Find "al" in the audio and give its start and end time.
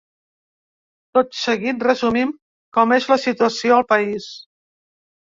3.77-3.85